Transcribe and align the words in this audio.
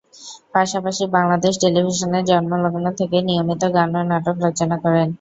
পাশাপাশি 0.53 1.03
বাংলাদেশ 1.15 1.53
টেলিভিশনের 1.63 2.23
জন্মলগ্ন 2.29 2.85
থেকেই 2.99 3.23
নিয়মিত 3.29 3.63
গান 3.75 3.89
ও 3.95 4.09
নাটক 4.11 4.35
রচনা 4.45 4.75
করেন। 4.83 5.07